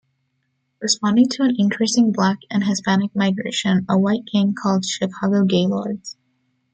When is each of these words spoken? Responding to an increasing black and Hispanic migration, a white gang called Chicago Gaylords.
Responding 0.81 1.29
to 1.29 1.43
an 1.43 1.53
increasing 1.59 2.11
black 2.11 2.39
and 2.49 2.63
Hispanic 2.63 3.15
migration, 3.15 3.85
a 3.87 3.99
white 3.99 4.25
gang 4.33 4.55
called 4.55 4.83
Chicago 4.83 5.45
Gaylords. 5.45 6.17